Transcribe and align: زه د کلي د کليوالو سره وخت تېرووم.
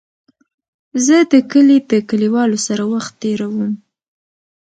زه 1.05 1.17
د 1.31 1.33
کلي 1.51 1.77
د 1.91 1.93
کليوالو 2.09 2.57
سره 2.67 2.83
وخت 2.93 3.13
تېرووم. 3.23 3.71